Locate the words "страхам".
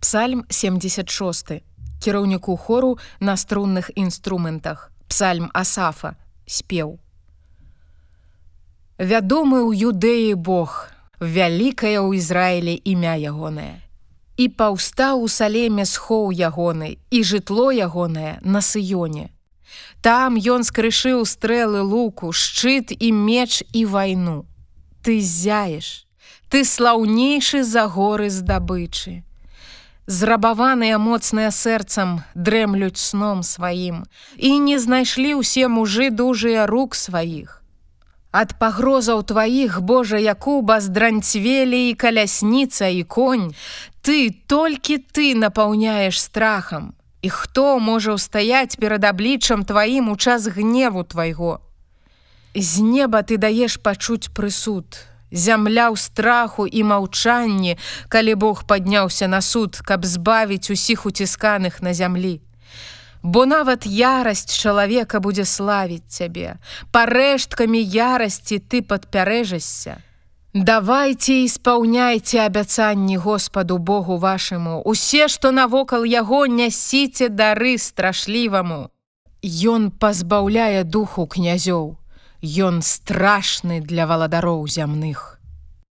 46.18-46.94